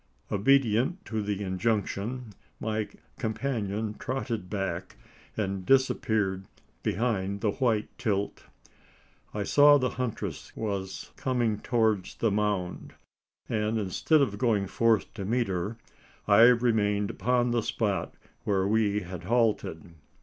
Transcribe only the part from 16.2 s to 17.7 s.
I remained upon the